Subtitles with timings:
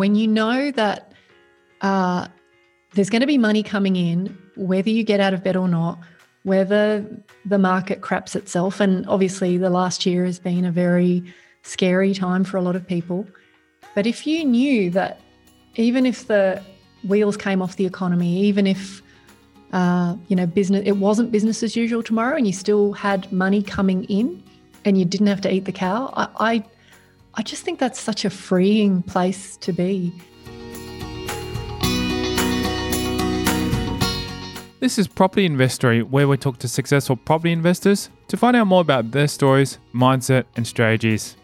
[0.00, 1.12] when you know that
[1.82, 2.26] uh,
[2.94, 5.98] there's going to be money coming in, whether you get out of bed or not,
[6.44, 7.04] whether
[7.44, 8.80] the market craps itself.
[8.80, 11.22] And obviously, the last year has been a very
[11.64, 13.26] scary time for a lot of people.
[13.94, 15.20] But if you knew that
[15.76, 16.62] even if the
[17.06, 19.02] wheels came off the economy, even if
[19.74, 23.62] uh, you know business it wasn't business as usual tomorrow, and you still had money
[23.62, 24.42] coming in,
[24.86, 26.64] and you didn't have to eat the cow, I, I,
[27.34, 30.12] I just think that's such a freeing place to be.
[34.80, 38.80] This is Property Investory, where we talk to successful property investors to find out more
[38.80, 41.36] about their stories, mindset, and strategies.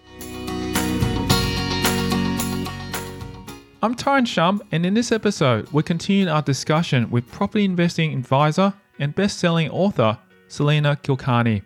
[3.83, 8.75] I'm Tyron Shum, and in this episode, we continue our discussion with property investing advisor
[8.99, 10.19] and best selling author
[10.49, 11.63] Salena Kulkarni.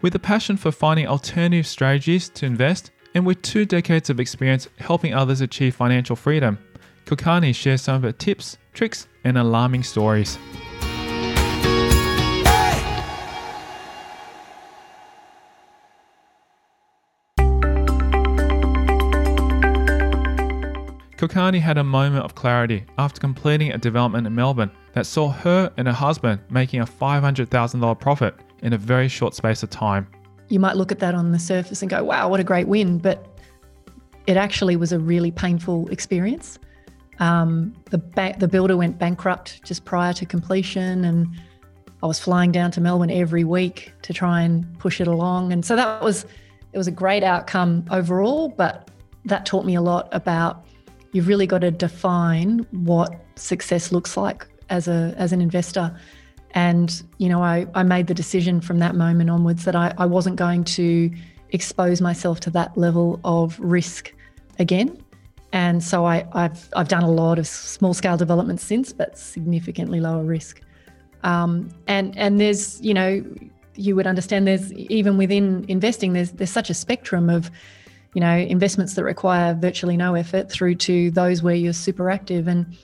[0.00, 4.68] With a passion for finding alternative strategies to invest, and with two decades of experience
[4.78, 6.56] helping others achieve financial freedom,
[7.04, 10.38] Kulkarni shares some of her tips, tricks, and alarming stories.
[21.16, 25.72] Kulkarni had a moment of clarity after completing a development in Melbourne that saw her
[25.76, 30.06] and her husband making a $500,000 profit in a very short space of time.
[30.48, 32.98] You might look at that on the surface and go, wow, what a great win.
[32.98, 33.26] But
[34.26, 36.58] it actually was a really painful experience.
[37.18, 41.28] Um, the, ba- the builder went bankrupt just prior to completion, and
[42.02, 45.52] I was flying down to Melbourne every week to try and push it along.
[45.52, 46.24] And so that was
[46.72, 48.90] it was a great outcome overall, but
[49.24, 50.64] that taught me a lot about
[51.12, 55.96] you've really got to define what success looks like as a as an investor.
[56.54, 60.06] And you know, I, I made the decision from that moment onwards that I, I
[60.06, 61.10] wasn't going to
[61.50, 64.14] expose myself to that level of risk
[64.58, 65.02] again.
[65.52, 70.00] And so I, have I've done a lot of small scale developments since, but significantly
[70.00, 70.60] lower risk.
[71.24, 73.24] Um, and and there's you know
[73.74, 77.50] you would understand there's even within investing there's there's such a spectrum of
[78.14, 82.48] you know, investments that require virtually no effort through to those where you're super active.
[82.48, 82.76] And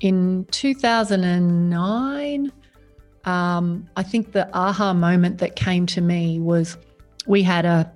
[0.00, 2.52] in 2009,
[3.24, 6.76] um, I think the aha moment that came to me was
[7.26, 7.90] we had a,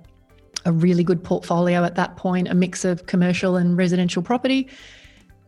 [0.65, 4.67] a really good portfolio at that point, a mix of commercial and residential property.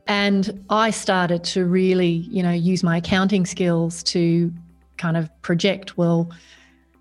[0.08, 4.54] And I started to really, you know, use my accounting skills to
[4.98, 6.32] kind of project, well,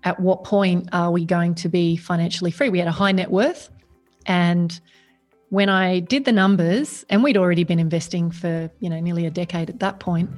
[0.03, 2.69] at what point are we going to be financially free?
[2.69, 3.69] We had a high net worth
[4.27, 4.79] and
[5.49, 9.31] when I did the numbers, and we'd already been investing for, you know, nearly a
[9.31, 10.29] decade at that point,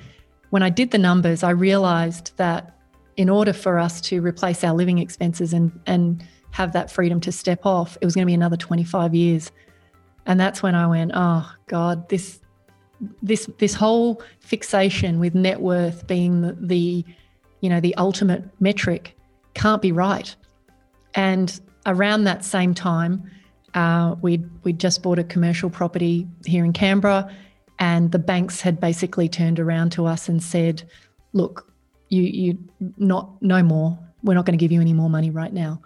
[0.50, 2.76] when I did the numbers, I realized that
[3.18, 7.32] in order for us to replace our living expenses and and have that freedom to
[7.32, 9.52] step off, it was going to be another 25 years.
[10.26, 12.40] And that's when I went, oh God, this
[13.22, 17.06] this this whole fixation with net worth being the, the
[17.62, 19.16] you know the ultimate metric
[19.54, 20.36] can't be right.
[21.16, 23.30] And around that same time,
[23.74, 27.34] uh, we'd, we'd just bought a commercial property here in Canberra,
[27.79, 30.84] and the banks had basically turned around to us and said,
[31.34, 31.72] "Look,
[32.09, 32.57] you you
[32.97, 33.97] not no more.
[34.22, 35.81] We're not going to give you any more money right now."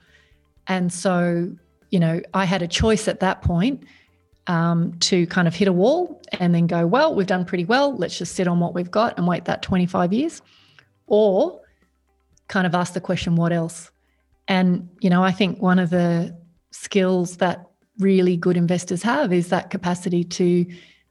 [0.67, 1.51] And so,
[1.91, 3.83] you know, I had a choice at that point
[4.47, 7.95] um, to kind of hit a wall and then go, "Well, we've done pretty well.
[7.95, 10.41] Let's just sit on what we've got and wait that 25 years,"
[11.05, 11.61] or
[12.47, 13.91] kind of ask the question, "What else?"
[14.47, 16.35] And you know, I think one of the
[16.71, 17.67] skills that
[17.99, 20.65] really good investors have is that capacity to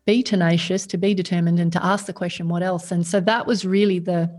[0.04, 2.90] be tenacious, to be determined, and to ask the question, what else?
[2.90, 4.30] And so that was really the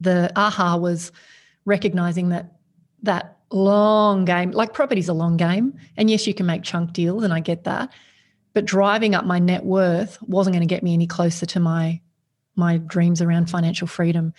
[0.00, 1.10] the aha was
[1.64, 2.52] recognizing that
[3.02, 5.78] that long game, like property's a long game.
[5.96, 7.92] And yes, you can make chunk deals, and I get that.
[8.52, 12.00] But driving up my net worth wasn't going to get me any closer to my
[12.54, 14.32] my dreams around financial freedom.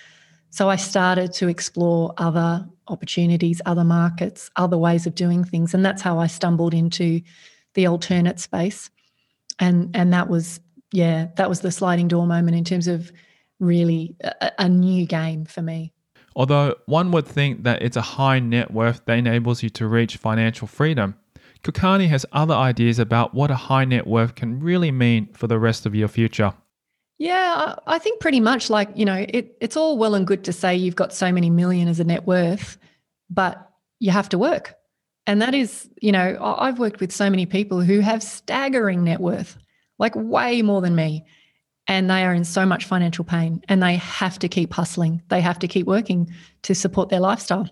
[0.50, 5.74] So I started to explore other opportunities, other markets, other ways of doing things.
[5.74, 7.22] And that's how I stumbled into
[7.74, 8.90] the alternate space.
[9.60, 10.60] And and that was,
[10.92, 13.12] yeah, that was the sliding door moment in terms of
[13.60, 15.94] really a, a new game for me.
[16.36, 20.18] Although one would think that it's a high net worth that enables you to reach
[20.18, 21.16] financial freedom,
[21.64, 25.58] Kulkarni has other ideas about what a high net worth can really mean for the
[25.58, 26.54] rest of your future.
[27.18, 30.54] Yeah, I think pretty much like, you know, it, it's all well and good to
[30.54, 32.78] say you've got so many million as a net worth,
[33.32, 34.76] but you have to work.
[35.28, 39.20] And that is, you know, I've worked with so many people who have staggering net
[39.20, 39.58] worth,
[40.00, 41.26] like way more than me.
[41.86, 45.22] And they are in so much financial pain and they have to keep hustling.
[45.28, 46.34] They have to keep working
[46.64, 47.70] to support their lifestyle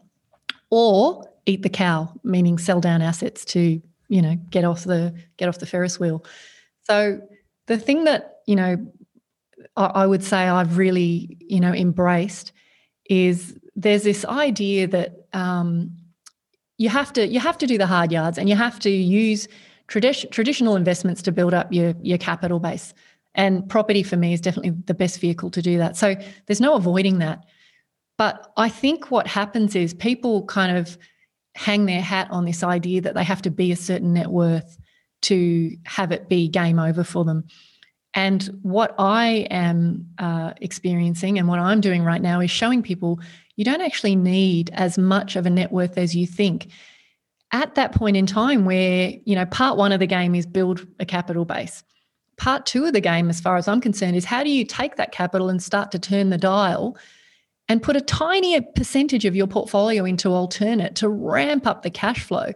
[0.69, 5.47] or eat the cow, meaning sell down assets to, you know, get off the get
[5.47, 6.25] off the Ferris wheel.
[6.83, 7.21] So
[7.67, 8.85] the thing that, you know,
[9.77, 12.51] I, I would say I've really, you know, embraced
[13.09, 15.91] is there's this idea that um,
[16.77, 19.47] you have to you have to do the hard yards and you have to use
[19.87, 22.93] tradi- traditional investments to build up your your capital base.
[23.33, 25.97] And property for me is definitely the best vehicle to do that.
[25.97, 27.43] So there's no avoiding that.
[28.17, 30.97] But I think what happens is people kind of
[31.53, 34.77] hang their hat on this idea that they have to be a certain net worth
[35.23, 37.45] to have it be game over for them.
[38.13, 43.19] And what I am uh, experiencing and what I'm doing right now is showing people
[43.55, 46.71] you don't actually need as much of a net worth as you think.
[47.51, 50.85] At that point in time, where you know part one of the game is build
[50.99, 51.83] a capital base.
[52.37, 54.97] Part two of the game, as far as I'm concerned, is how do you take
[54.97, 56.97] that capital and start to turn the dial
[57.69, 62.23] and put a tiny percentage of your portfolio into alternate to ramp up the cash
[62.23, 62.51] flow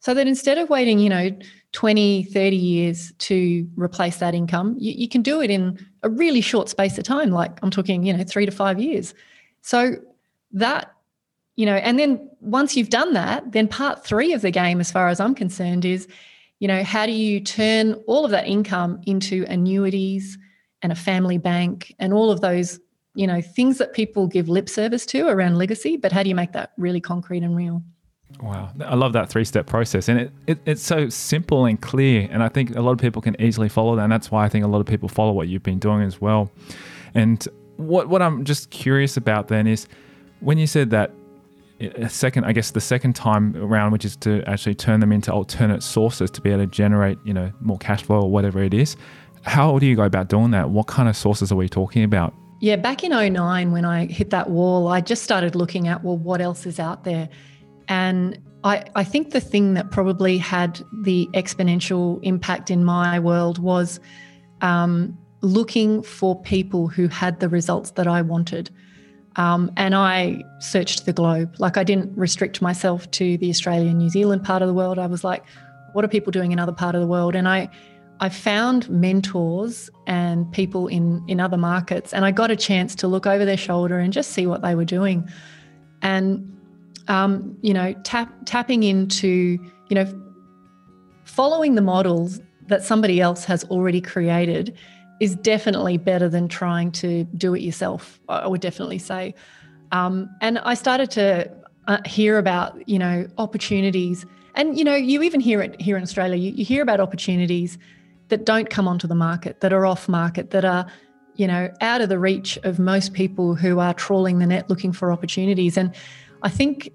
[0.00, 1.30] so that instead of waiting, you know,
[1.72, 6.40] 20, 30 years to replace that income, you, you can do it in a really
[6.40, 7.30] short space of time.
[7.30, 9.14] Like I'm talking, you know, three to five years.
[9.62, 9.96] So
[10.52, 10.92] that,
[11.56, 14.90] you know, and then once you've done that, then part three of the game, as
[14.90, 16.08] far as I'm concerned, is,
[16.58, 20.38] you know, how do you turn all of that income into annuities
[20.82, 22.80] and a family bank and all of those
[23.14, 26.34] you know things that people give lip service to around legacy but how do you
[26.34, 27.82] make that really concrete and real?
[28.40, 28.70] Wow.
[28.82, 32.42] I love that three step process and it, it, it's so simple and clear and
[32.42, 34.64] i think a lot of people can easily follow that and that's why i think
[34.64, 36.50] a lot of people follow what you've been doing as well.
[37.14, 37.46] And
[37.76, 39.86] what what i'm just curious about then is
[40.42, 41.12] when you said that
[41.80, 45.32] a second i guess the second time around which is to actually turn them into
[45.32, 48.74] alternate sources to be able to generate you know more cash flow or whatever it
[48.74, 48.96] is
[49.42, 52.34] how do you go about doing that what kind of sources are we talking about
[52.62, 56.16] yeah, back in 09, when I hit that wall, I just started looking at, well,
[56.16, 57.28] what else is out there?
[57.88, 63.58] And I, I think the thing that probably had the exponential impact in my world
[63.58, 63.98] was
[64.60, 68.70] um, looking for people who had the results that I wanted.
[69.36, 71.54] Um, and I searched the globe.
[71.58, 74.98] Like I didn't restrict myself to the Australian, New Zealand part of the world.
[74.98, 75.44] I was like,
[75.92, 77.34] what are people doing in other part of the world?
[77.34, 77.68] And I
[78.20, 83.08] I found mentors and people in in other markets, and I got a chance to
[83.08, 85.28] look over their shoulder and just see what they were doing,
[86.02, 86.48] and
[87.08, 89.58] um, you know, tap, tapping into
[89.88, 90.22] you know,
[91.24, 94.74] following the models that somebody else has already created
[95.22, 98.18] is definitely better than trying to do it yourself.
[98.28, 99.36] I would definitely say,
[99.92, 101.48] um, and I started to
[101.86, 104.26] uh, hear about you know opportunities,
[104.56, 106.34] and you know, you even hear it here in Australia.
[106.34, 107.78] You, you hear about opportunities
[108.30, 110.86] that don't come onto the market, that are off market, that are,
[111.36, 114.92] you know, out of the reach of most people who are trawling the net looking
[114.92, 115.76] for opportunities.
[115.76, 115.94] And
[116.42, 116.92] I think,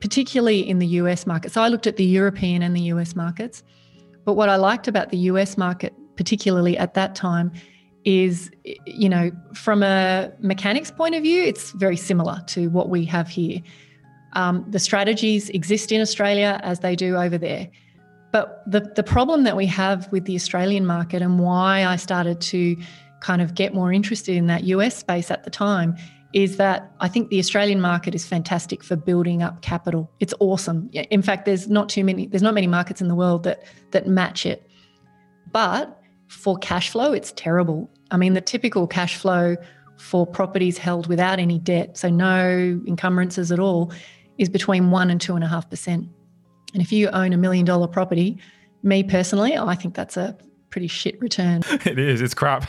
[0.00, 3.62] particularly in the US market, so I looked at the European and the US markets.
[4.26, 7.52] But what I liked about the US market, particularly at that time,
[8.04, 8.50] is,
[8.86, 13.28] you know, from a mechanics point of view, it's very similar to what we have
[13.28, 13.60] here.
[14.34, 17.68] Um, the strategies exist in Australia as they do over there.
[18.32, 22.40] But the, the problem that we have with the Australian market and why I started
[22.42, 22.76] to
[23.20, 25.96] kind of get more interested in that US space at the time
[26.34, 30.10] is that I think the Australian market is fantastic for building up capital.
[30.18, 30.90] It's awesome.
[30.92, 34.08] In fact, there's not too many there's not many markets in the world that that
[34.08, 34.68] match it.
[35.52, 35.96] But
[36.34, 37.90] for cash flow, it's terrible.
[38.10, 39.56] I mean, the typical cash flow
[39.98, 43.92] for properties held without any debt, so no encumbrances at all,
[44.38, 46.08] is between one and two and a half percent.
[46.72, 48.38] And if you own a million dollar property,
[48.82, 50.36] me personally, I think that's a
[50.70, 51.62] pretty shit return.
[51.86, 52.66] It is, it's crap.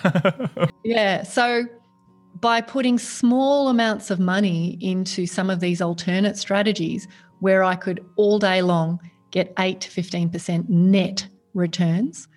[0.84, 1.24] yeah.
[1.24, 1.64] So
[2.40, 7.08] by putting small amounts of money into some of these alternate strategies
[7.40, 9.00] where I could all day long
[9.32, 12.28] get 8 to 15% net returns,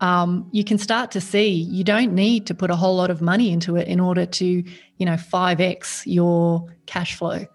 [0.00, 3.20] um, you can start to see you don't need to put a whole lot of
[3.20, 7.46] money into it in order to, you know, 5x your cash flow.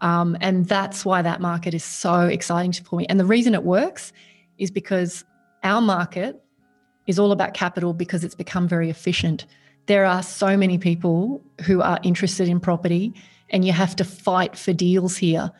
[0.00, 3.06] Um, and that's why that market is so exciting for me.
[3.08, 4.12] And the reason it works
[4.58, 5.24] is because
[5.64, 6.40] our market
[7.06, 9.46] is all about capital because it's become very efficient.
[9.86, 13.12] There are so many people who are interested in property,
[13.50, 15.50] and you have to fight for deals here.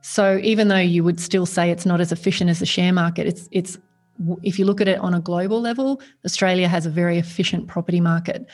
[0.00, 3.26] So even though you would still say it's not as efficient as the share market,
[3.26, 3.78] it's it's
[4.42, 8.00] if you look at it on a global level, Australia has a very efficient property
[8.00, 8.46] market.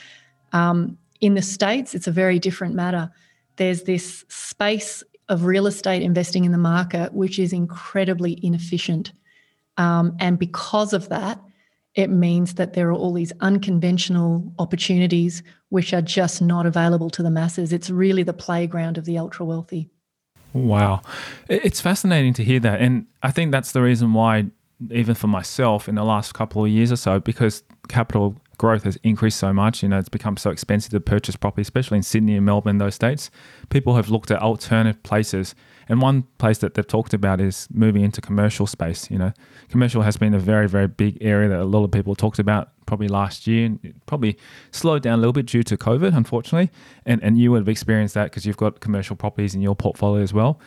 [0.53, 3.11] Um, in the states, it's a very different matter.
[3.57, 9.13] There's this space of real estate investing in the market, which is incredibly inefficient.
[9.77, 11.39] Um, and because of that,
[11.95, 17.23] it means that there are all these unconventional opportunities which are just not available to
[17.23, 17.73] the masses.
[17.73, 19.89] It's really the playground of the ultra wealthy.
[20.53, 21.01] Wow.
[21.47, 22.81] It's fascinating to hear that.
[22.81, 24.47] And I think that's the reason why,
[24.89, 28.97] even for myself in the last couple of years or so, because capital growth has
[29.03, 29.81] increased so much.
[29.81, 32.95] You know, it's become so expensive to purchase property, especially in Sydney and Melbourne, those
[32.95, 33.31] states.
[33.69, 35.55] People have looked at alternative places.
[35.89, 39.09] And one place that they've talked about is moving into commercial space.
[39.09, 39.33] You know,
[39.69, 42.69] commercial has been a very, very big area that a lot of people talked about
[42.85, 44.37] probably last year and probably
[44.71, 46.69] slowed down a little bit due to COVID, unfortunately.
[47.05, 50.21] And, and you would have experienced that because you've got commercial properties in your portfolio
[50.21, 50.61] as well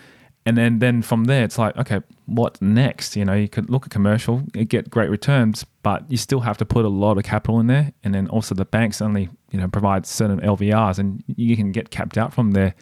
[0.46, 3.16] and then then from there it's like okay what next?
[3.16, 6.64] You know you could look at commercial get great returns but you still have to
[6.64, 7.92] put a lot of capital in there.
[8.02, 11.90] And then also the banks only you know provide certain lvrs and you can get
[11.90, 12.74] capped out from there.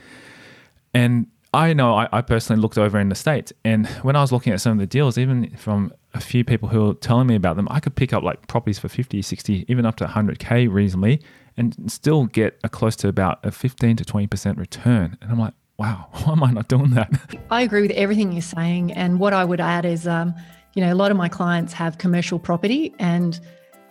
[0.95, 4.33] And i know I, I personally looked over in the states and when i was
[4.33, 7.35] looking at some of the deals even from a few people who were telling me
[7.35, 10.73] about them i could pick up like properties for 50 60 even up to 100k
[10.73, 11.21] reasonably
[11.59, 15.19] and still get a close to about a 15 to 20% return.
[15.21, 17.11] And i'm like wow, why am I not doing that?
[17.51, 18.93] I agree with everything you're saying.
[18.93, 20.35] And what I would add is, um,
[20.75, 23.41] you know, a lot of my clients have commercial property and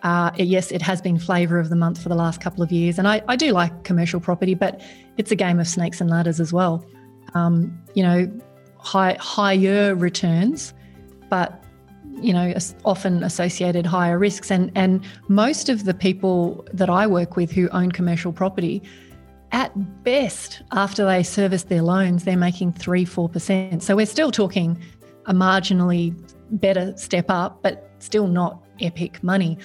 [0.04, 2.98] uh, yes, it has been flavour of the month for the last couple of years.
[2.98, 4.82] And I, I, do like commercial property, but
[5.18, 6.84] it's a game of snakes and ladders as well.
[7.36, 8.32] Um, you know,
[8.80, 10.74] high, higher returns,
[11.30, 11.64] but,
[12.20, 14.50] you know, often associated higher risks.
[14.50, 18.82] And, and most of the people that I work with who own commercial property,
[19.52, 23.82] at best, after they service their loans, they're making 3 4%.
[23.82, 24.80] So we're still talking
[25.26, 26.16] a marginally
[26.52, 29.58] better step up, but still not epic money.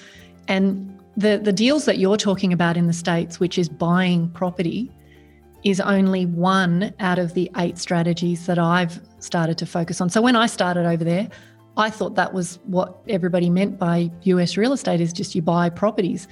[0.47, 4.91] And the, the deals that you're talking about in the States, which is buying property,
[5.63, 10.09] is only one out of the eight strategies that I've started to focus on.
[10.09, 11.27] So when I started over there,
[11.75, 15.69] I thought that was what everybody meant by US real estate is just you buy
[15.69, 16.27] properties.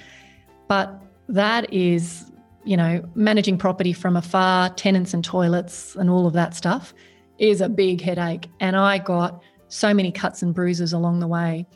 [0.67, 2.31] But that is
[2.65, 6.93] you know, managing property from afar, tenants and toilets and all of that stuff
[7.37, 8.47] is a big headache.
[8.59, 11.67] And I got so many cuts and bruises along the way.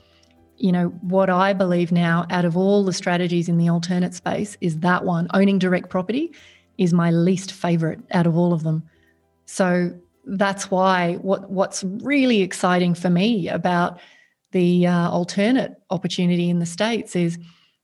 [0.58, 4.58] You know, what I believe now out of all the strategies in the alternate space
[4.62, 6.34] is that one owning direct property
[6.78, 8.84] is my least favorite out of all of them.
[9.46, 9.94] So
[10.26, 14.00] that's why what what's really exciting for me about
[14.52, 17.38] the uh, alternate opportunity in the states is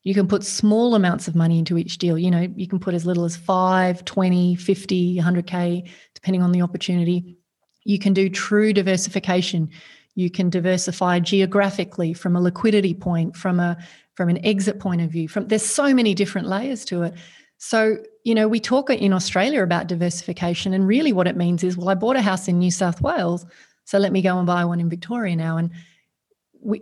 [0.05, 2.17] you can put small amounts of money into each deal.
[2.17, 6.61] You know, you can put as little as 5, 20, 50, 100K, depending on the
[6.61, 7.39] opportunity.
[7.85, 9.71] You can do true diversification.
[10.13, 13.77] You can diversify geographically from a liquidity point, from a
[14.13, 15.27] from an exit point of view.
[15.27, 17.15] From there's so many different layers to it.
[17.57, 21.77] So, you know, we talk in Australia about diversification, and really what it means is,
[21.77, 23.43] well, I bought a house in New South Wales,
[23.85, 25.57] so let me go and buy one in Victoria now.
[25.57, 25.71] And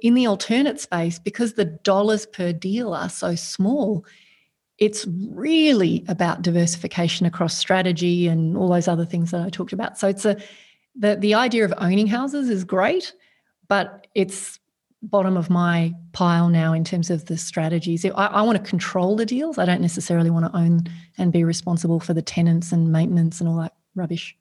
[0.01, 4.05] in the alternate space, because the dollars per deal are so small,
[4.77, 9.97] it's really about diversification across strategy and all those other things that I talked about.
[9.97, 10.37] So it's a
[10.95, 13.13] the the idea of owning houses is great,
[13.67, 14.59] but it's
[15.01, 18.05] bottom of my pile now in terms of the strategies.
[18.05, 19.57] I, I want to control the deals.
[19.57, 20.83] I don't necessarily want to own
[21.17, 24.35] and be responsible for the tenants and maintenance and all that rubbish.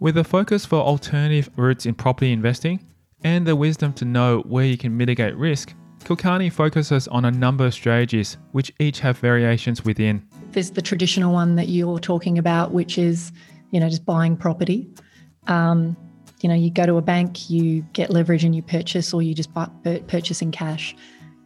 [0.00, 2.80] With a focus for alternative routes in property investing
[3.22, 7.66] and the wisdom to know where you can mitigate risk, Kulkarni focuses on a number
[7.66, 10.26] of strategies, which each have variations within.
[10.52, 13.30] There's the traditional one that you're talking about, which is,
[13.72, 14.88] you know, just buying property.
[15.48, 15.94] Um,
[16.40, 19.34] you know, you go to a bank, you get leverage and you purchase, or you
[19.34, 19.68] just buy,
[20.06, 20.96] purchase in cash.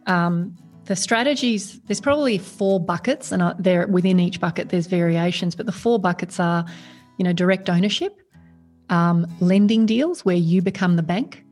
[0.05, 5.55] Um, the strategies, there's probably four buckets, and uh, there within each bucket there's variations,
[5.55, 6.63] but the four buckets are,
[7.17, 8.21] you know, direct ownership,
[8.89, 11.43] um, lending deals where you become the bank,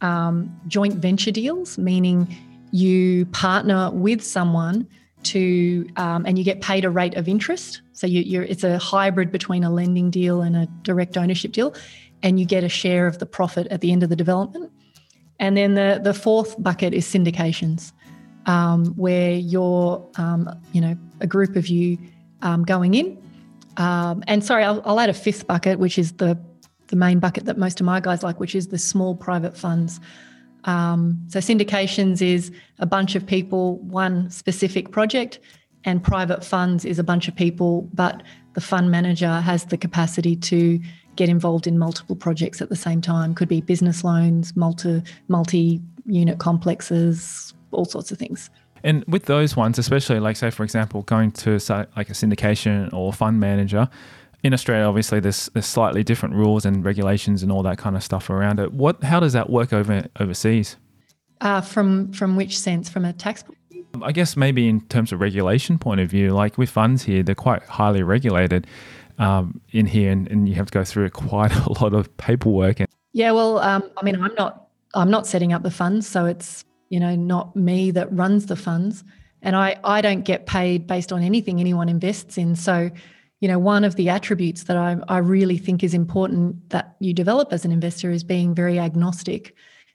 [0.00, 2.34] um, joint venture deals, meaning
[2.72, 4.86] you partner with someone
[5.22, 7.82] to um, and you get paid a rate of interest.
[7.92, 11.74] So you, it's a hybrid between a lending deal and a direct ownership deal,
[12.22, 14.72] and you get a share of the profit at the end of the development.
[15.38, 17.92] And then the the fourth bucket is syndications,
[18.46, 21.98] um, where you're um, you know a group of you
[22.42, 23.22] um, going in.
[23.76, 26.38] Um, and sorry, I'll, I'll add a fifth bucket, which is the
[26.90, 30.00] the main bucket that most of my guys like, which is the small private funds.
[30.64, 35.38] Um, so syndications is a bunch of people, one specific project,
[35.84, 40.36] and private funds is a bunch of people, but the fund manager has the capacity
[40.36, 40.78] to
[41.16, 43.34] get involved in multiple projects at the same time.
[43.34, 48.50] Could be business loans, multi multi unit complexes, all sorts of things.
[48.82, 51.52] And with those ones, especially like say for example, going to
[51.96, 53.88] like a syndication or fund manager,
[54.42, 58.02] in Australia, obviously, there's, there's slightly different rules and regulations and all that kind of
[58.02, 58.72] stuff around it.
[58.72, 60.76] What, how does that work over overseas?
[61.40, 62.88] Uh, from from which sense?
[62.90, 63.58] From a tax point?
[64.02, 67.34] I guess maybe in terms of regulation point of view, like with funds here, they're
[67.34, 68.66] quite highly regulated
[69.18, 72.80] um, in here, and, and you have to go through quite a lot of paperwork.
[72.80, 76.26] And yeah, well, um, I mean, I'm not I'm not setting up the funds, so
[76.26, 79.02] it's you know not me that runs the funds,
[79.42, 82.54] and I I don't get paid based on anything anyone invests in.
[82.54, 82.90] So,
[83.40, 87.12] you know, one of the attributes that I I really think is important that you
[87.12, 89.54] develop as an investor is being very agnostic,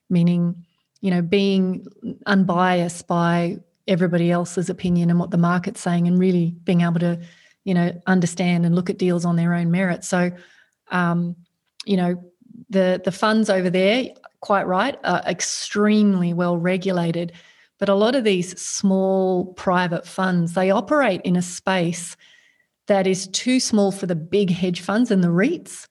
[0.10, 0.66] meaning
[1.02, 1.86] you know being
[2.26, 7.20] unbiased by everybody else's opinion and what the market's saying, and really being able to
[7.64, 10.04] you know understand and look at deals on their own merit.
[10.04, 10.32] So,
[10.92, 11.36] um,
[11.86, 12.24] you know,
[12.70, 14.10] the the funds over there
[14.46, 17.32] quite right, are extremely well regulated.
[17.80, 22.16] But a lot of these small private funds, they operate in a space
[22.88, 25.88] that is too small for the big hedge funds and the REITs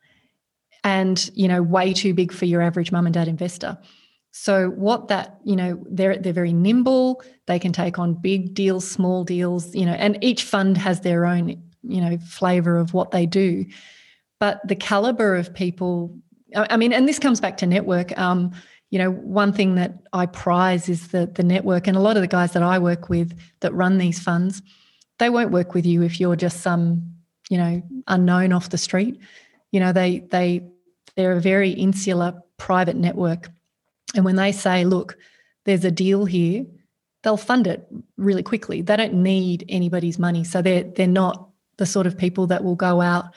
[0.83, 3.79] and, you know, way too big for your average mum and dad investor.
[4.33, 8.89] So what that, you know, they're they're very nimble, they can take on big deals,
[8.89, 13.13] small deals, you know, and each fund has their own, you know, flavor of what
[13.13, 13.65] they do.
[14.41, 16.19] But the caliber of people
[16.57, 18.17] I mean, and this comes back to network.
[18.19, 18.53] Um,
[18.91, 22.23] you know, one thing that I prize is the the network, and a lot of
[22.23, 24.63] the guys that I work with that run these funds,
[25.19, 27.15] they won't work with you if you're just some,
[27.49, 29.21] you know, unknown off the street.
[29.71, 30.63] You know, they they
[31.17, 33.51] they're a very insular private network,
[34.15, 35.17] and when they say, "Look,
[35.65, 36.67] there's a deal here,"
[37.23, 38.83] they'll fund it really quickly.
[38.83, 42.77] They don't need anybody's money, so they're they're not the sort of people that will
[42.77, 43.35] go out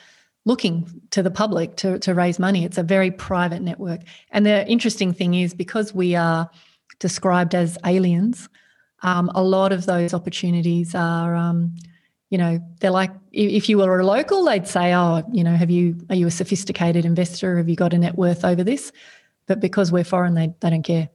[0.48, 2.63] looking to the public to, to raise money.
[2.63, 4.00] It's a very private network.
[4.31, 6.50] And the interesting thing is because we are
[7.00, 8.48] described as aliens,
[9.04, 11.75] um, a lot of those opportunities are, um,
[12.30, 15.70] you know, they're like if you were a local, they'd say, "Oh, you know, have
[15.70, 17.58] you are you a sophisticated investor?
[17.58, 18.92] Have you got a net worth over this?"
[19.46, 21.10] But because we're foreign, they they don't care.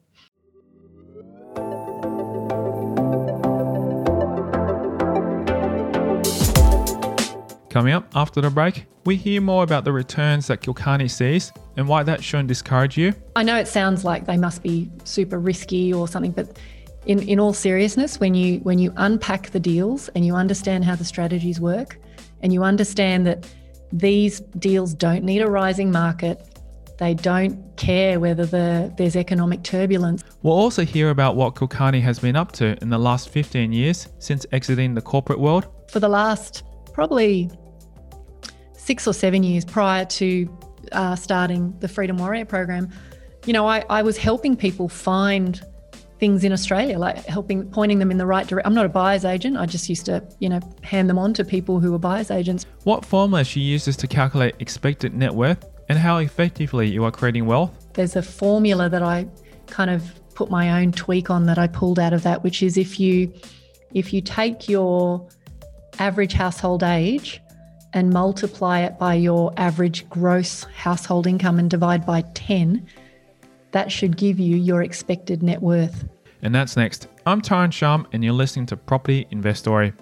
[7.69, 11.89] Coming up after the break, we hear more about the returns that Kulkarni sees and
[11.89, 13.15] why that shouldn't discourage you.
[13.35, 16.59] I know it sounds like they must be super risky or something, but
[17.07, 20.95] in, in all seriousness, when you when you unpack the deals and you understand how
[20.95, 21.99] the strategies work,
[22.43, 23.47] and you understand that
[23.93, 26.53] these deals don't need a rising market,
[26.99, 30.25] they don't care whether the, there's economic turbulence.
[30.43, 34.09] We'll also hear about what Kulkarni has been up to in the last 15 years
[34.19, 35.67] since exiting the corporate world.
[35.91, 36.63] For the last
[36.93, 37.51] probably
[38.77, 40.59] six or seven years prior to
[40.93, 42.89] uh, starting the Freedom Warrior program,
[43.47, 45.61] you know, I, I was helping people find
[46.23, 48.65] things in Australia, like helping, pointing them in the right direction.
[48.65, 49.57] I'm not a buyer's agent.
[49.57, 52.65] I just used to, you know, hand them on to people who were buyer's agents.
[52.85, 57.47] What formula she uses to calculate expected net worth and how effectively you are creating
[57.47, 57.73] wealth?
[57.95, 59.27] There's a formula that I
[59.67, 62.79] kind of put my own tweak on that I pulled out of that, which is
[62.79, 63.33] if you
[63.93, 65.27] if you take your
[65.99, 67.41] average household age
[67.95, 72.87] and multiply it by your average gross household income and divide by 10,
[73.73, 76.09] that should give you your expected net worth.
[76.43, 77.09] And that's next.
[77.27, 79.93] I'm Tyron Shum, and you're listening to Property Investory.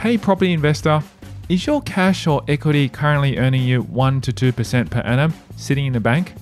[0.00, 1.02] Hey, property investor.
[1.48, 5.92] Is your cash or equity currently earning you 1 to 2% per annum sitting in
[5.92, 6.34] the bank?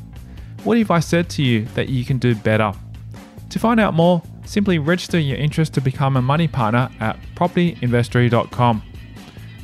[0.62, 2.72] What if I said to you that you can do better?
[3.50, 8.82] To find out more, simply register your interest to become a money partner at propertyinvestory.com.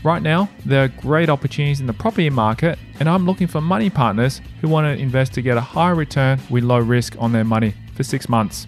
[0.05, 3.89] Right now, there are great opportunities in the property market, and I'm looking for money
[3.89, 7.45] partners who want to invest to get a high return with low risk on their
[7.45, 8.67] money for six months.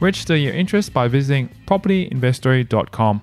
[0.00, 3.22] Register your interest by visiting propertyinvestory.com.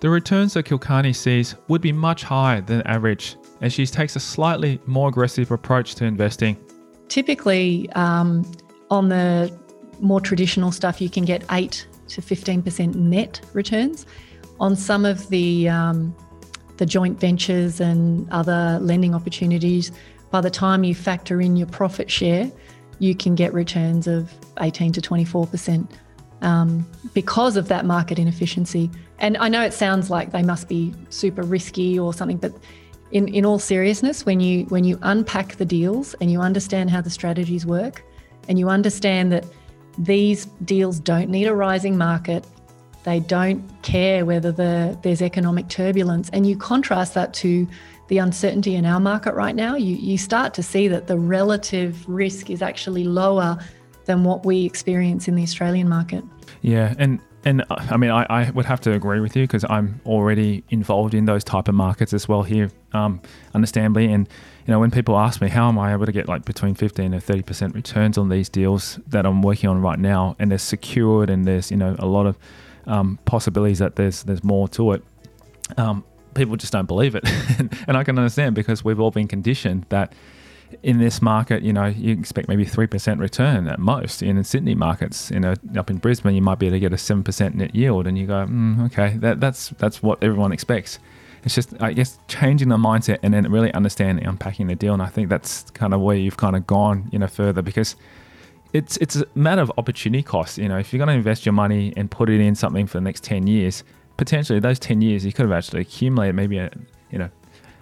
[0.00, 4.20] The returns that Kulkarni sees would be much higher than average, as she takes a
[4.20, 6.56] slightly more aggressive approach to investing.
[7.08, 8.50] Typically, um,
[8.90, 9.52] on the
[10.00, 14.06] more traditional stuff, you can get 8 to 15% net returns.
[14.58, 16.14] On some of the um,
[16.76, 19.92] the joint ventures and other lending opportunities,
[20.30, 22.50] by the time you factor in your profit share,
[22.98, 25.88] you can get returns of 18 to 24%
[26.42, 28.90] um, because of that market inefficiency.
[29.18, 32.52] And I know it sounds like they must be super risky or something, but
[33.12, 37.00] in, in all seriousness, when you when you unpack the deals and you understand how
[37.00, 38.04] the strategies work,
[38.48, 39.44] and you understand that
[39.98, 42.44] these deals don't need a rising market,
[43.04, 47.66] they don't care whether the, there's economic turbulence, and you contrast that to
[48.08, 52.08] the uncertainty in our market right now, you, you start to see that the relative
[52.08, 53.56] risk is actually lower
[54.06, 56.24] than what we experience in the Australian market.
[56.62, 59.64] Yeah, and And uh, I mean, I, I would have to agree with you because
[59.68, 63.20] I'm already involved in those type of markets as well here, um,
[63.54, 64.12] understandably.
[64.12, 64.28] And
[64.66, 67.14] you know, when people ask me how am I able to get like between 15
[67.14, 70.58] and 30 percent returns on these deals that I'm working on right now, and they're
[70.58, 72.38] secured, and there's you know a lot of
[72.86, 75.04] um, possibilities that there's there's more to it.
[75.76, 77.24] Um, people just don't believe it,
[77.88, 80.12] and I can understand because we've all been conditioned that
[80.82, 84.22] in this market, you know, you expect maybe 3% return at most.
[84.22, 86.96] In Sydney markets, you know, up in Brisbane, you might be able to get a
[86.96, 88.06] 7% net yield.
[88.06, 90.98] And you go, mm, okay, that, that's, that's what everyone expects.
[91.44, 94.92] It's just, I guess, changing the mindset and then really understanding, unpacking the deal.
[94.92, 97.96] And I think that's kind of where you've kind of gone, you know, further because
[98.72, 100.58] it's, it's a matter of opportunity cost.
[100.58, 102.98] You know, if you're going to invest your money and put it in something for
[102.98, 103.82] the next 10 years,
[104.16, 106.70] potentially those 10 years, you could have actually accumulated maybe a,
[107.10, 107.30] you know,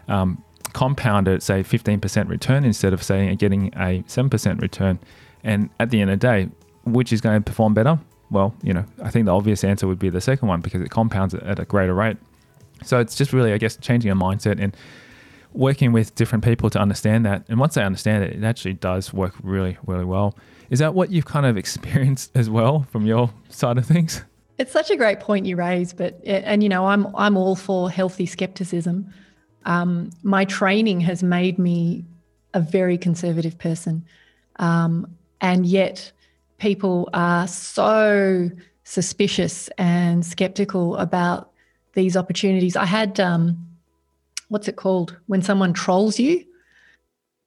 [0.08, 4.98] um, compound at say 15% return instead of saying getting a 7% return.
[5.44, 6.48] And at the end of the day,
[6.84, 7.98] which is going to perform better?
[8.30, 10.90] Well, you know, I think the obvious answer would be the second one because it
[10.90, 12.16] compounds at a greater rate.
[12.84, 14.76] So it's just really, I guess, changing a mindset and
[15.52, 17.44] working with different people to understand that.
[17.48, 20.36] And once they understand it, it actually does work really, really well.
[20.70, 24.22] Is that what you've kind of experienced as well from your side of things?
[24.58, 27.54] It's such a great point you raise, but eh, and you know, I'm I'm all
[27.54, 29.12] for healthy skepticism
[29.68, 32.04] um, my training has made me
[32.54, 34.04] a very conservative person.
[34.56, 35.06] Um,
[35.42, 36.10] and yet,
[36.56, 38.50] people are so
[38.84, 41.50] suspicious and skeptical about
[41.92, 42.76] these opportunities.
[42.76, 43.68] I had, um,
[44.48, 45.16] what's it called?
[45.26, 46.44] When someone trolls you.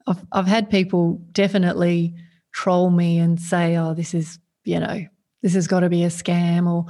[0.06, 2.14] I've, I've had people definitely
[2.54, 5.06] troll me and say, oh, this is, you know,
[5.42, 6.86] this has got to be a scam or,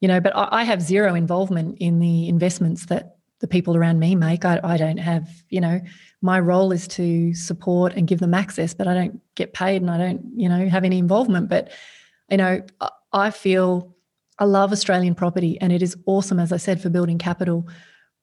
[0.00, 3.98] you know, but I, I have zero involvement in the investments that the people around
[3.98, 4.44] me make.
[4.44, 5.80] I, I don't have, you know,
[6.22, 9.90] my role is to support and give them access, but I don't get paid and
[9.90, 11.48] I don't, you know, have any involvement.
[11.48, 11.70] But,
[12.28, 12.62] you know,
[13.12, 13.94] I feel
[14.38, 17.68] I love Australian property and it is awesome, as I said, for building capital.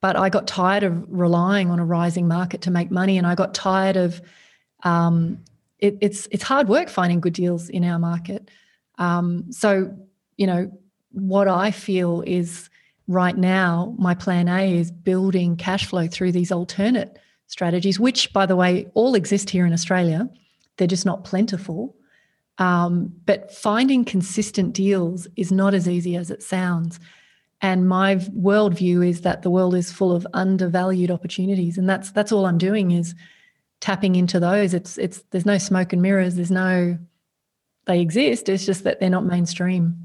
[0.02, 3.34] But I got tired of relying on a rising market to make money, and I
[3.34, 4.22] got tired of
[4.84, 5.40] um,
[5.80, 8.52] it, it's it's hard work finding good deals in our market.
[9.00, 9.96] Um, so,
[10.38, 10.72] you know,
[11.12, 12.70] what I feel is
[13.08, 18.46] right now, my plan A is building cash flow through these alternate strategies, which, by
[18.46, 20.30] the way, all exist here in Australia.
[20.78, 21.96] They're just not plentiful.
[22.58, 27.00] Um, but finding consistent deals is not as easy as it sounds.
[27.62, 32.32] And my worldview is that the world is full of undervalued opportunities, and that's that's
[32.32, 33.16] all I'm doing is
[33.80, 34.74] tapping into those.
[34.74, 36.36] It's it's there's no smoke and mirrors.
[36.36, 36.98] There's no
[37.86, 38.50] they exist.
[38.50, 40.05] It's just that they're not mainstream.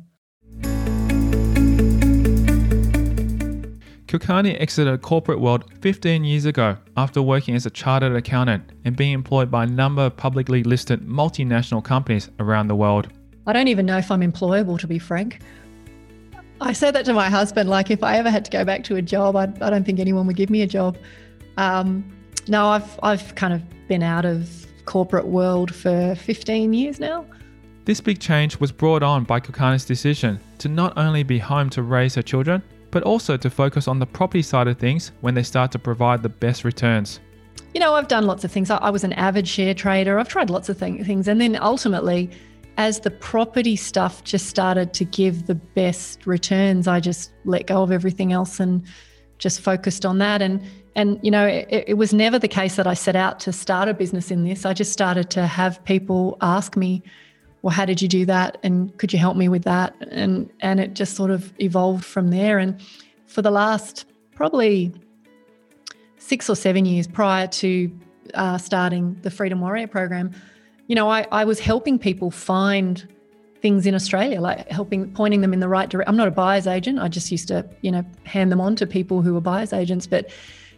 [4.10, 8.96] Kulkarni exited the corporate world 15 years ago after working as a chartered accountant and
[8.96, 13.06] being employed by a number of publicly listed multinational companies around the world.
[13.46, 15.38] I don't even know if I'm employable, to be frank.
[16.60, 18.96] I said that to my husband, like if I ever had to go back to
[18.96, 20.98] a job, I, I don't think anyone would give me a job.
[21.56, 22.04] Um,
[22.48, 27.26] no, I've, I've kind of been out of corporate world for 15 years now.
[27.84, 31.84] This big change was brought on by Kulkarni's decision to not only be home to
[31.84, 35.42] raise her children, but also to focus on the property side of things when they
[35.42, 37.20] start to provide the best returns.
[37.74, 38.70] You know, I've done lots of things.
[38.70, 40.18] I was an avid share trader.
[40.18, 41.28] I've tried lots of things.
[41.28, 42.30] And then ultimately,
[42.76, 47.82] as the property stuff just started to give the best returns, I just let go
[47.82, 48.84] of everything else and
[49.38, 50.42] just focused on that.
[50.42, 50.62] And
[50.96, 53.88] and you know, it, it was never the case that I set out to start
[53.88, 54.66] a business in this.
[54.66, 57.02] I just started to have people ask me,
[57.62, 58.58] well, how did you do that?
[58.62, 59.94] And could you help me with that?
[60.10, 62.58] And and it just sort of evolved from there.
[62.58, 62.80] And
[63.26, 64.92] for the last probably
[66.18, 67.90] six or seven years prior to
[68.34, 70.32] uh, starting the Freedom Warrior program,
[70.86, 73.06] you know, I, I was helping people find
[73.60, 76.08] things in Australia, like helping pointing them in the right direction.
[76.08, 76.98] I'm not a buyer's agent.
[76.98, 80.06] I just used to, you know, hand them on to people who were buyer's agents,
[80.06, 80.30] but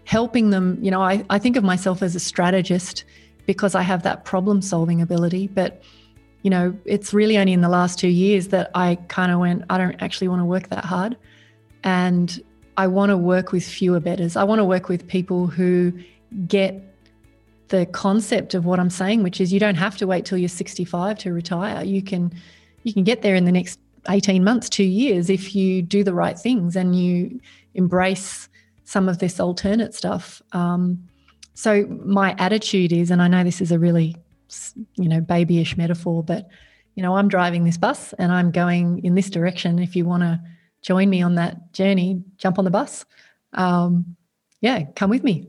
[0.05, 3.05] helping them, you know, I, I think of myself as a strategist
[3.47, 5.47] because I have that problem solving ability.
[5.47, 5.83] But
[6.43, 9.65] you know, it's really only in the last two years that I kind of went,
[9.71, 11.17] I don't actually want to work that hard.
[11.85, 12.43] And
[12.77, 14.37] I want to work with fewer betters.
[14.37, 15.93] I want to work with people who
[16.47, 16.83] get
[17.69, 20.49] the concept of what I'm saying, which is you don't have to wait till you're
[20.49, 21.85] 65 to retire.
[21.85, 22.33] You can
[22.83, 23.79] you can get there in the next
[24.09, 27.41] 18 months, two years, if you do the right things and you
[27.75, 28.49] embrace
[28.85, 30.43] some of this alternate stuff.
[30.53, 31.09] Um,
[31.55, 34.17] so my attitude is, and I know this is a really
[34.97, 36.49] you know, babyish metaphor, but
[36.95, 39.79] you know, I'm driving this bus and I'm going in this direction.
[39.79, 40.41] If you want to
[40.83, 43.05] join me on that journey, jump on the bus.
[43.55, 44.17] Um,
[44.61, 45.49] yeah, come with me.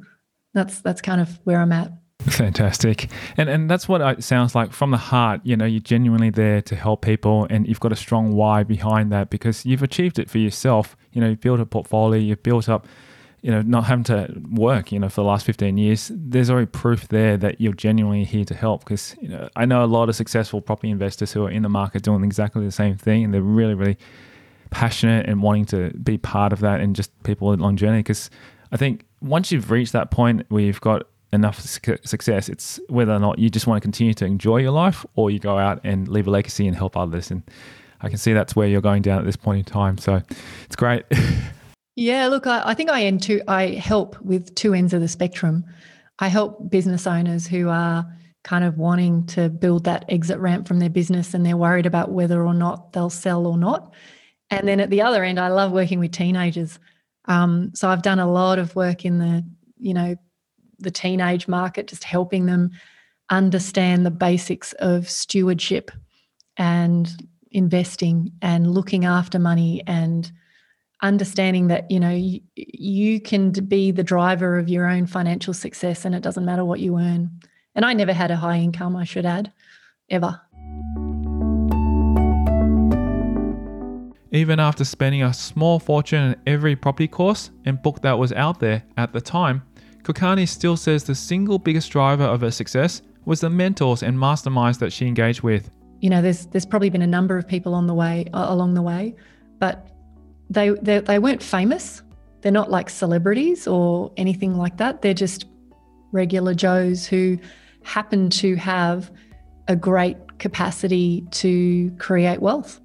[0.53, 1.91] That's that's kind of where I'm at.
[2.21, 3.09] Fantastic.
[3.35, 5.41] And and that's what it sounds like from the heart.
[5.43, 9.11] You know, you're genuinely there to help people and you've got a strong why behind
[9.11, 10.95] that because you've achieved it for yourself.
[11.11, 12.87] You know, you've built a portfolio, you've built up,
[13.43, 16.09] you know, not having to work, you know, for the last 15 years.
[16.13, 19.83] There's already proof there that you're genuinely here to help because, you know, I know
[19.83, 22.95] a lot of successful property investors who are in the market doing exactly the same
[22.95, 23.97] thing and they're really, really
[24.69, 28.29] passionate and wanting to be part of that and just people with longevity because
[28.71, 31.03] I think once you've reached that point where you've got
[31.33, 32.47] enough success.
[32.47, 35.39] It's whether or not you just want to continue to enjoy your life or you
[35.39, 37.31] go out and leave a legacy and help others.
[37.31, 37.41] And
[38.01, 39.97] I can see that's where you're going down at this point in time.
[39.97, 40.21] So
[40.65, 41.05] it's great.
[41.95, 45.07] yeah, look, I, I think I end to I help with two ends of the
[45.07, 45.65] spectrum.
[46.19, 48.05] I help business owners who are
[48.43, 52.11] kind of wanting to build that exit ramp from their business and they're worried about
[52.11, 53.93] whether or not they'll sell or not.
[54.49, 56.77] And then at the other end, I love working with teenagers.
[57.25, 59.45] Um, so I've done a lot of work in the,
[59.77, 60.15] you know,
[60.79, 62.71] the teenage market, just helping them
[63.29, 65.91] understand the basics of stewardship
[66.57, 67.09] and
[67.51, 70.31] investing and looking after money and
[71.03, 76.05] understanding that you know you, you, can be the driver of your own financial success
[76.05, 77.29] and it doesn't matter what you earn
[77.75, 79.51] and i never had a high income i should add
[80.09, 80.39] ever
[84.31, 88.59] even after spending a small fortune in every property course and book that was out
[88.59, 89.61] there at the time
[90.03, 94.77] Kulkarni still says the single biggest driver of her success was the mentors and masterminds
[94.79, 95.71] that she engaged with.
[96.01, 98.73] You know, there's there's probably been a number of people on the way uh, along
[98.73, 99.15] the way,
[99.59, 99.92] but
[100.53, 102.01] they, they they weren't famous.
[102.41, 105.01] They're not like celebrities or anything like that.
[105.01, 105.45] They're just
[106.11, 107.37] regular Joes who
[107.83, 109.11] happen to have
[109.67, 112.79] a great capacity to create wealth,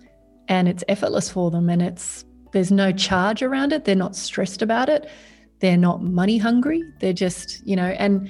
[0.49, 1.69] and it's effortless for them.
[1.69, 3.85] And it's there's no charge around it.
[3.85, 5.09] They're not stressed about it
[5.61, 6.83] they're not money hungry.
[7.01, 8.29] They're just, you know, and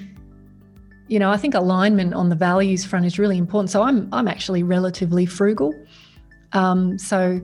[1.08, 3.70] you know, I think alignment on the values front is really important.
[3.70, 5.72] So I'm I'm actually relatively frugal.
[6.52, 7.40] Um, so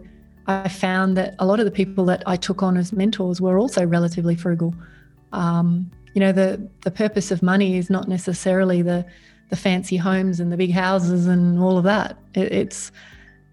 [0.46, 3.58] I found that a lot of the people that I took on as mentors were
[3.58, 4.74] also relatively frugal.
[5.32, 9.04] Um, you know, the the purpose of money is not necessarily the
[9.50, 12.18] the fancy homes and the big houses and all of that.
[12.34, 12.92] It, it's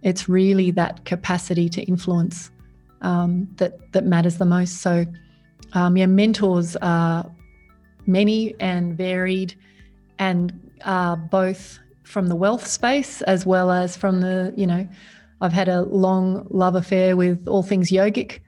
[0.01, 2.51] it's really that capacity to influence
[3.01, 4.81] um, that that matters the most.
[4.81, 5.05] So
[5.73, 7.29] um, yeah, mentors are
[8.05, 9.55] many and varied,
[10.19, 14.87] and uh, both from the wealth space as well as from the, you know,
[15.41, 18.39] I've had a long love affair with all things yogic.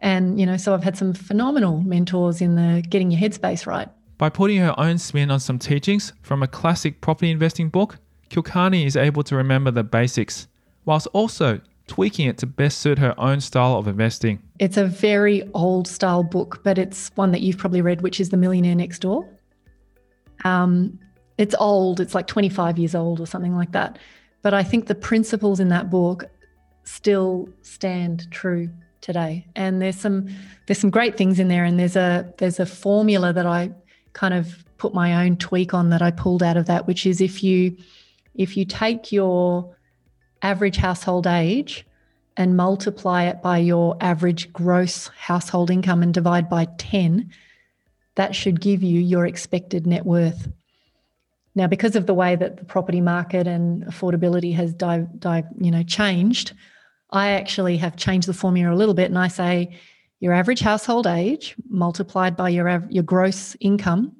[0.00, 3.88] And, you know, so I've had some phenomenal mentors in the getting your headspace right.
[4.16, 7.98] By putting her own spin on some teachings from a classic property investing book,
[8.30, 10.48] Kulkarni is able to remember the basics,
[10.84, 14.42] whilst also tweaking it to best suit her own style of investing.
[14.58, 18.30] It's a very old style book, but it's one that you've probably read, which is
[18.30, 19.28] The Millionaire Next Door.
[20.44, 20.98] Um,
[21.38, 23.98] it's old, it's like 25 years old or something like that.
[24.42, 26.24] But I think the principles in that book
[26.88, 28.70] still stand true
[29.00, 29.46] today.
[29.54, 30.28] And there's some
[30.66, 33.70] there's some great things in there and there's a there's a formula that I
[34.14, 37.20] kind of put my own tweak on that I pulled out of that which is
[37.20, 37.76] if you
[38.34, 39.74] if you take your
[40.42, 41.84] average household age
[42.36, 47.30] and multiply it by your average gross household income and divide by 10,
[48.14, 50.48] that should give you your expected net worth.
[51.56, 55.72] Now, because of the way that the property market and affordability has di- di- you
[55.72, 56.52] know changed,
[57.10, 59.78] I actually have changed the formula a little bit, and I say
[60.20, 64.16] your average household age multiplied by your your gross income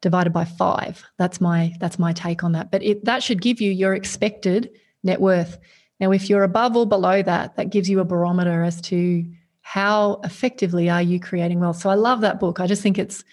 [0.00, 1.02] divided by five.
[1.18, 2.70] That's my that's my take on that.
[2.70, 4.70] But it, that should give you your expected
[5.02, 5.58] net worth.
[5.98, 9.24] Now, if you're above or below that, that gives you a barometer as to
[9.62, 11.78] how effectively are you creating wealth.
[11.78, 12.60] So I love that book.
[12.60, 13.24] I just think it's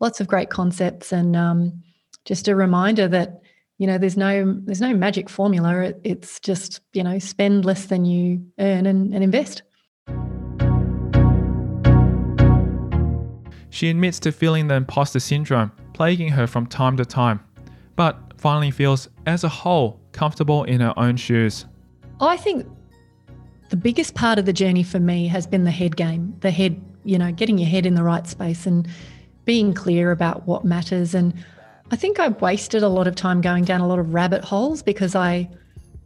[0.00, 1.82] lots of great concepts and um,
[2.24, 3.40] just a reminder that
[3.78, 5.80] you know there's no there's no magic formula.
[5.80, 9.62] It, it's just you know spend less than you earn and, and invest.
[13.70, 17.40] She admits to feeling the imposter syndrome plaguing her from time to time,
[17.94, 21.66] but finally feels, as a whole, comfortable in her own shoes?
[22.20, 22.66] I think
[23.70, 26.80] the biggest part of the journey for me has been the head game, the head,
[27.04, 28.86] you know, getting your head in the right space and
[29.44, 31.14] being clear about what matters.
[31.14, 31.34] And
[31.90, 34.82] I think I wasted a lot of time going down a lot of rabbit holes
[34.82, 35.48] because I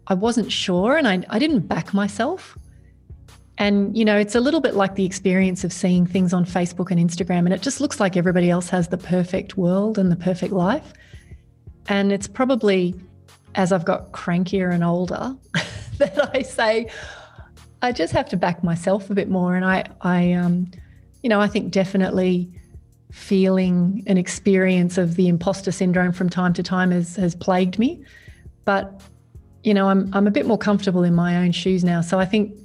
[0.06, 2.58] I wasn't sure and I, I didn't back myself.
[3.58, 6.90] And, you know, it's a little bit like the experience of seeing things on Facebook
[6.90, 10.16] and Instagram, and it just looks like everybody else has the perfect world and the
[10.16, 10.94] perfect life.
[11.86, 12.94] And it's probably
[13.54, 15.36] as I've got crankier and older
[15.98, 16.90] that I say,
[17.82, 19.54] I just have to back myself a bit more.
[19.54, 20.70] And I, I, um,
[21.22, 22.50] you know, I think definitely
[23.10, 28.02] feeling an experience of the imposter syndrome from time to time has, has plagued me.
[28.64, 29.02] But,
[29.64, 32.00] you know, I'm, I'm a bit more comfortable in my own shoes now.
[32.00, 32.56] So I think,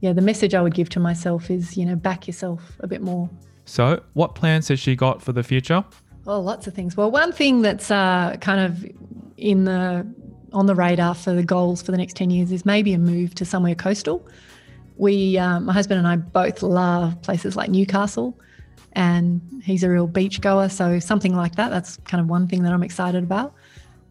[0.00, 3.00] yeah, the message I would give to myself is, you know, back yourself a bit
[3.00, 3.30] more.
[3.64, 5.84] So, what plans has she got for the future?
[6.26, 6.96] Oh, lots of things.
[6.96, 8.84] Well, one thing that's uh, kind of
[9.36, 10.06] in the
[10.52, 13.34] on the radar for the goals for the next 10 years is maybe a move
[13.36, 14.26] to somewhere coastal.
[14.96, 18.38] We, um, my husband and I both love places like Newcastle
[18.92, 20.68] and he's a real beach goer.
[20.68, 23.54] So something like that, that's kind of one thing that I'm excited about.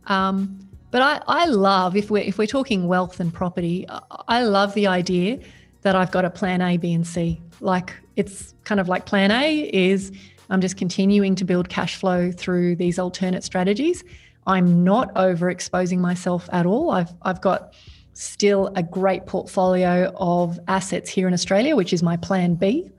[0.07, 3.85] Um, but I, I love if we're if we're talking wealth and property,
[4.27, 5.39] I love the idea
[5.83, 7.41] that I've got a plan A, B, and C.
[7.61, 10.11] Like it's kind of like plan A is
[10.49, 14.03] I'm just continuing to build cash flow through these alternate strategies.
[14.47, 16.91] I'm not overexposing myself at all.
[16.91, 17.73] I've I've got
[18.13, 22.89] still a great portfolio of assets here in Australia, which is my plan B.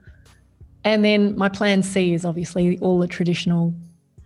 [0.83, 3.73] And then my plan C is obviously all the traditional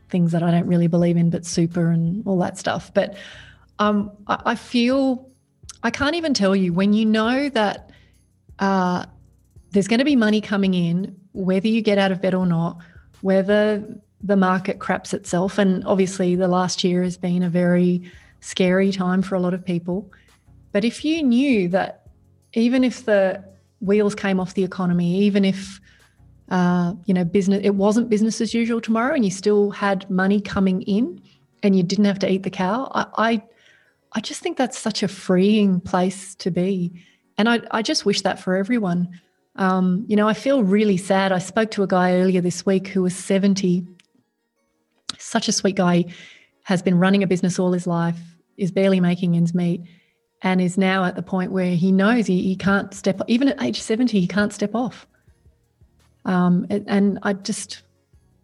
[0.09, 2.93] things that I don't really believe in, but super and all that stuff.
[2.93, 3.15] But
[3.79, 5.29] um, I, I, feel
[5.83, 7.91] I can't even tell you when you know that
[8.59, 9.05] uh,
[9.71, 12.77] there's going to be money coming in, whether you get out of bed or not,
[13.21, 13.83] whether
[14.23, 15.57] the market craps itself.
[15.57, 19.63] And obviously, the last year has been a very scary time for a lot of
[19.63, 20.11] people.
[20.71, 22.07] But if you knew that
[22.53, 23.43] even if the
[23.81, 25.79] wheels came off the economy, even if
[26.49, 30.39] uh, you know, business, it wasn't business as usual tomorrow and you still had money
[30.39, 31.21] coming in
[31.63, 32.89] and you didn't have to eat the cow.
[32.93, 33.43] I, I,
[34.13, 37.03] I just think that's such a freeing place to be.
[37.37, 39.09] And I, I just wish that for everyone.
[39.57, 41.31] Um, you know, I feel really sad.
[41.31, 43.85] I spoke to a guy earlier this week who was 70,
[45.17, 46.05] such a sweet guy,
[46.63, 48.19] has been running a business all his life,
[48.57, 49.81] is barely making ends meet,
[50.41, 53.61] and is now at the point where he knows he, he can't step, even at
[53.61, 55.07] age 70, he can't step off.
[56.27, 57.81] Um, and I just,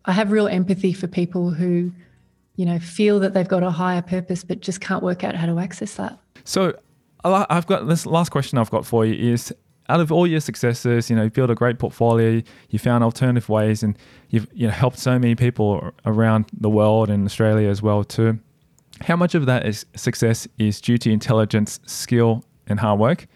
[0.06, 1.92] I have real empathy for people who,
[2.56, 5.46] you know, feel that they've got a higher purpose, but just can't work out how
[5.46, 6.18] to access that.
[6.46, 6.74] So
[7.24, 9.54] I've got this last question I've got for you is
[9.90, 13.50] out of all your successes, you know, you built a great portfolio, you found alternative
[13.50, 13.98] ways, and
[14.30, 18.40] you've you know helped so many people around the world and Australia as well too.
[19.02, 23.28] How much of that is success is due to intelligence, skill, and hard work,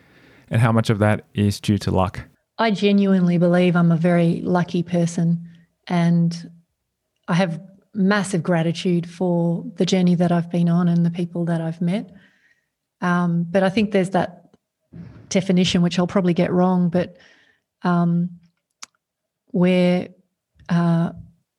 [0.49, 2.21] and how much of that is due to luck?
[2.57, 5.47] I genuinely believe I'm a very lucky person
[5.87, 6.51] and
[7.27, 7.61] I have
[7.93, 12.11] massive gratitude for the journey that I've been on and the people that I've met.
[13.01, 14.51] Um, but I think there's that
[15.29, 17.17] definition, which I'll probably get wrong, but
[17.83, 18.29] um,
[19.47, 20.09] where
[20.69, 21.11] uh,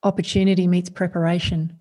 [0.02, 1.76] opportunity meets preparation.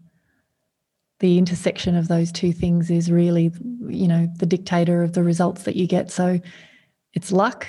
[1.19, 3.51] The intersection of those two things is really,
[3.88, 6.12] you know, the dictator of the results that you get.
[6.12, 6.39] So
[7.13, 7.67] it's luck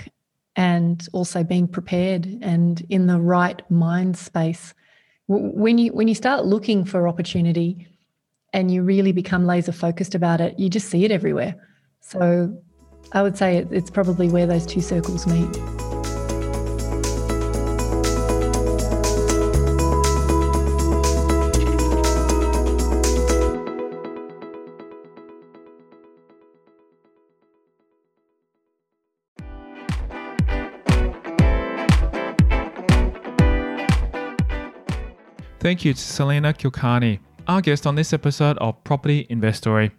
[0.57, 4.75] and also being prepared and in the right mind space.
[5.27, 7.87] When you when you start looking for opportunity
[8.53, 11.55] and you really become laser focused about it, you just see it everywhere.
[12.01, 12.57] So
[13.13, 15.98] I would say it's probably where those two circles meet.
[35.69, 39.99] Thank you to Salena Kulkarni, our guest on this episode of Property Investory.